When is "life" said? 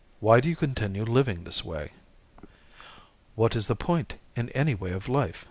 5.07-5.37